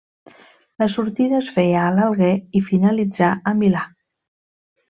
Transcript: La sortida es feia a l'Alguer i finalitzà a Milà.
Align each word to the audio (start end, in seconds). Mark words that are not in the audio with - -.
La 0.83 0.87
sortida 0.93 1.37
es 1.41 1.51
feia 1.57 1.83
a 1.89 1.93
l'Alguer 1.97 2.31
i 2.61 2.65
finalitzà 2.71 3.31
a 3.53 3.57
Milà. 3.63 3.87